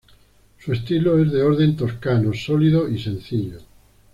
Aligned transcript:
Su 0.57 0.73
estilo 0.73 1.21
es 1.21 1.31
de 1.31 1.43
orden 1.43 1.75
toscano, 1.75 2.33
sólido 2.33 2.89
y 2.89 2.97
sencillo. 2.97 3.59